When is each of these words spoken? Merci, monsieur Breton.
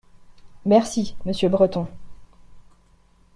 Merci, 0.65 1.15
monsieur 1.25 1.47
Breton. 1.49 1.87